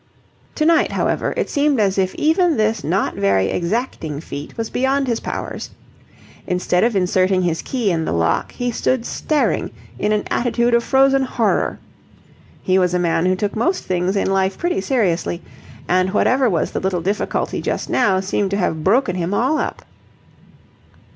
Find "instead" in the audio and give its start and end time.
6.47-6.83